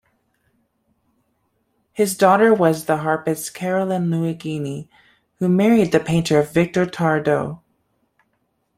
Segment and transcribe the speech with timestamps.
[1.91, 4.87] His daughter was the harpist Caroline Luigini,
[5.37, 7.59] who married the painter Victor Tardieu.